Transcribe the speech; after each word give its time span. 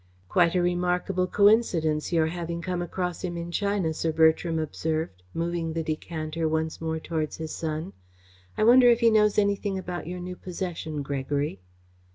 "Quite 0.27 0.55
a 0.55 0.63
remarkable 0.63 1.27
coincidence 1.27 2.11
your 2.11 2.25
having 2.25 2.59
come 2.63 2.81
across 2.81 3.23
him 3.23 3.37
in 3.37 3.51
China," 3.51 3.93
Sir 3.93 4.11
Bertram 4.11 4.57
observed, 4.57 5.21
moving 5.31 5.73
the 5.73 5.83
decanter 5.83 6.49
once 6.49 6.81
more 6.81 6.99
towards 6.99 7.37
his 7.37 7.51
son. 7.55 7.93
"I 8.57 8.63
wonder 8.63 8.89
if 8.89 9.01
he 9.01 9.11
knows 9.11 9.37
anything 9.37 9.77
about 9.77 10.07
your 10.07 10.19
new 10.19 10.35
possession, 10.35 11.03
Gregory?" 11.03 11.61